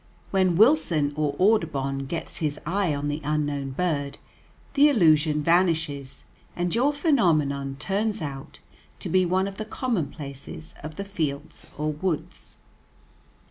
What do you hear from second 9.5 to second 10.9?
the commonplaces